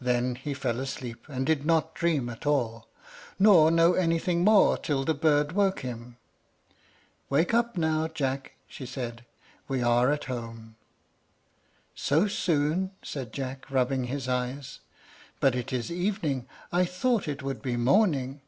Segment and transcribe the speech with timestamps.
[0.00, 2.86] Then he fell asleep, and did not dream at all,
[3.36, 6.18] nor know anything more till the bird woke him.
[7.28, 9.24] "Wake up now, Jack," she said;
[9.66, 10.76] "we are at home."
[11.96, 14.78] "So soon!" said Jack, rubbing his eyes.
[15.40, 18.42] "But it is evening; I thought it would be morning."